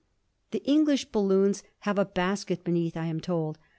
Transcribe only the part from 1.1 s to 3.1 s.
balloons have a basket beneath, I